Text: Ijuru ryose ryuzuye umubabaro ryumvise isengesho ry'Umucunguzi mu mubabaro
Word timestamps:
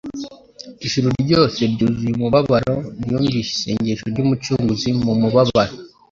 Ijuru 0.85 1.07
ryose 1.23 1.59
ryuzuye 1.73 2.11
umubabaro 2.15 2.75
ryumvise 3.01 3.51
isengesho 3.53 4.05
ry'Umucunguzi 4.13 4.87
mu 5.03 5.13
mubabaro 5.21 5.73